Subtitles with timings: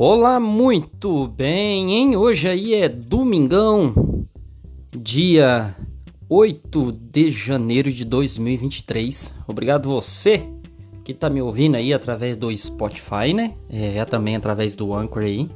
[0.00, 2.14] Olá, muito bem, hein?
[2.14, 4.24] Hoje aí é domingão,
[4.96, 5.74] dia
[6.28, 9.34] 8 de janeiro de 2023.
[9.48, 10.48] Obrigado você
[11.02, 13.54] que tá me ouvindo aí através do Spotify, né?
[13.68, 15.50] É, é também através do Anchor aí.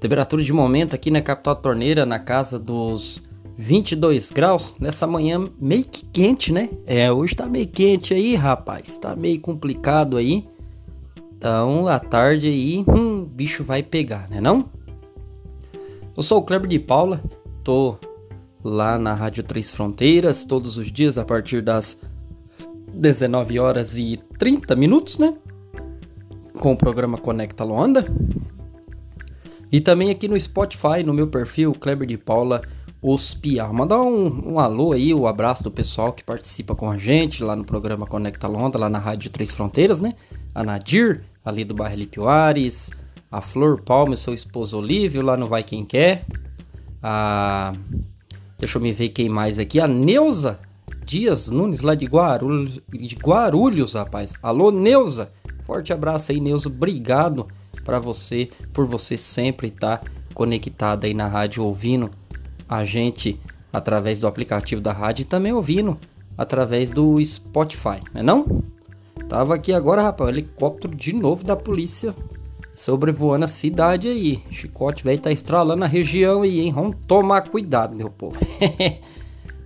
[0.00, 3.22] Temperatura de momento aqui na capital torneira, na casa dos
[3.54, 4.76] 22 graus.
[4.80, 6.70] Nessa manhã meio que quente, né?
[6.86, 8.96] É, hoje tá meio quente aí, rapaz.
[8.96, 10.42] Tá meio complicado aí.
[11.36, 14.70] Então, à tarde aí, hum, bicho vai pegar, né não?
[16.16, 17.22] Eu sou o Kleber de Paula,
[17.62, 17.98] tô
[18.64, 21.98] lá na Rádio Três Fronteiras todos os dias a partir das
[22.94, 25.36] 19 horas e 30 minutos, né?
[26.58, 28.06] Com o programa Conecta Luanda.
[29.70, 32.62] E também aqui no Spotify, no meu perfil, Kleber de Paula
[33.02, 33.70] Ospiar.
[33.70, 37.54] Mandar um, um alô aí, um abraço do pessoal que participa com a gente lá
[37.54, 40.14] no programa Conecta Londa, lá na Rádio Três Fronteiras, né?
[40.54, 42.90] A Nadir, ali do bairro Lipioares,
[43.30, 46.24] a Flor Palme, seu esposo Olívio, lá no Vai Quem Quer.
[47.02, 47.72] A...
[48.58, 49.78] Deixa eu me ver quem mais aqui.
[49.80, 50.58] A Neuza
[51.04, 54.32] Dias Nunes, lá de Guarulhos, de Guarulhos, rapaz.
[54.42, 55.30] Alô, Neuza.
[55.64, 56.68] Forte abraço aí, Neuza.
[56.68, 57.46] Obrigado
[57.84, 62.10] para você, por você sempre estar tá conectado aí na rádio, ouvindo
[62.68, 63.38] a gente
[63.72, 65.96] através do aplicativo da rádio e também ouvindo
[66.36, 68.62] através do Spotify, não é não?
[69.28, 72.14] Tava aqui agora, rapaz, um helicóptero de novo da polícia
[72.76, 74.42] sobrevoando a cidade aí.
[74.50, 76.72] Chicote velho tá estralando a região aí, hein?
[76.72, 78.36] Vamos tomar cuidado, meu povo.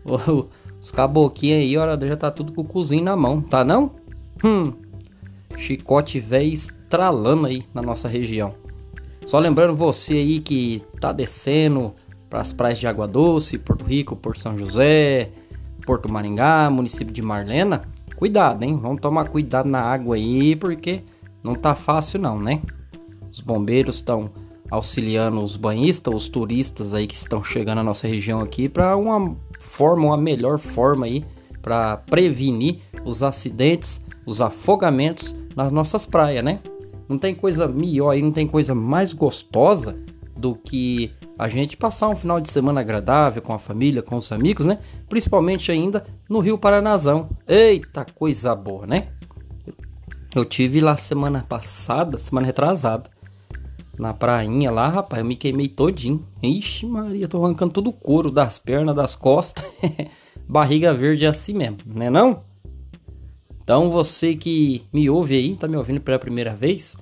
[0.80, 3.91] Os caboquinhos aí, olha, já tá tudo com o cozinho na mão, tá não?
[4.44, 4.72] Hum.
[5.56, 8.55] Chicote velho estralando aí na nossa região.
[9.27, 11.92] Só lembrando você aí que tá descendo
[12.30, 15.30] para as praias de Água Doce, Porto Rico, Porto São José,
[15.84, 17.83] Porto Maringá, município de Marlena.
[18.14, 18.78] Cuidado, hein?
[18.80, 21.02] Vamos tomar cuidado na água aí, porque
[21.42, 22.62] não tá fácil não, né?
[23.33, 24.30] Os bombeiros estão
[24.70, 29.35] auxiliando os banhistas, os turistas aí que estão chegando na nossa região aqui para uma
[29.58, 31.24] forma, uma melhor forma aí
[31.61, 36.61] para prevenir os acidentes, os afogamentos nas nossas praias, né?
[37.08, 39.97] Não tem coisa melhor aí, não tem coisa mais gostosa
[40.36, 44.30] do que a gente passar um final de semana agradável com a família, com os
[44.30, 44.79] amigos, né?
[45.08, 47.30] Principalmente ainda no Rio Paranazão.
[47.48, 49.08] Eita, coisa boa, né?
[50.35, 53.11] Eu tive lá semana passada, semana retrasada,
[54.00, 56.27] na prainha lá, rapaz, eu me queimei todinho.
[56.42, 59.64] Ixi, Maria, tô arrancando todo o couro das pernas, das costas.
[60.48, 62.42] Barriga verde é assim mesmo, né não?
[63.62, 66.96] Então você que me ouve aí, tá me ouvindo pela primeira vez,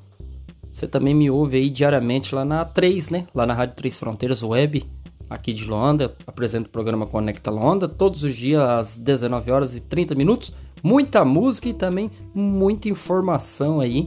[0.70, 3.26] você também me ouve aí diariamente lá na 3, né?
[3.34, 4.84] Lá na Rádio Três Fronteiras Web,
[5.30, 6.14] aqui de Luanda.
[6.26, 10.52] Apresento o programa Conecta Luanda todos os dias às 19 horas e 30 minutos.
[10.82, 14.06] Muita música e também muita informação aí.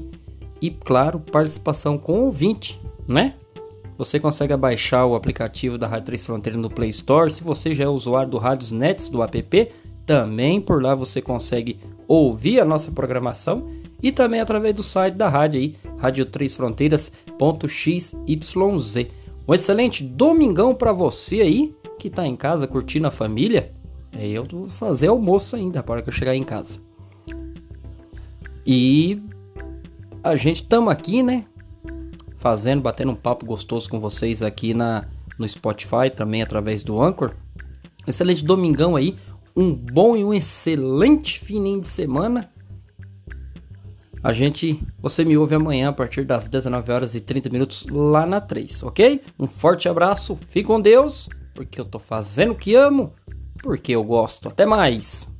[0.61, 3.33] E claro, participação com ouvinte, né?
[3.97, 7.31] Você consegue baixar o aplicativo da Rádio Três Fronteiras no Play Store.
[7.31, 9.71] Se você já é usuário do Rádios Nets do app,
[10.05, 13.69] também por lá você consegue ouvir a nossa programação
[14.01, 18.15] e também através do site da rádio aí, radio3fronteiras.xyz.
[19.47, 23.71] Um excelente domingão para você aí que tá em casa curtindo a família.
[24.11, 26.79] É, eu vou fazer almoço ainda para que eu chegar em casa.
[28.65, 29.21] E
[30.23, 31.45] a gente tamo aqui, né?
[32.37, 37.33] Fazendo, batendo um papo gostoso com vocês aqui na no Spotify, também através do Anchor.
[38.07, 39.17] Excelente domingão aí,
[39.55, 42.51] um bom e um excelente fim de semana.
[44.23, 48.25] A gente, você me ouve amanhã a partir das 19 horas e 30 minutos lá
[48.25, 49.21] na 3, ok?
[49.39, 53.13] Um forte abraço, fique com Deus, porque eu tô fazendo o que amo,
[53.63, 54.47] porque eu gosto.
[54.47, 55.30] Até mais!